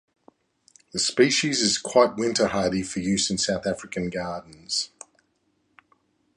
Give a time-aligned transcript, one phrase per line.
[0.93, 4.89] This species is quite winter hardy for use in South African gardens.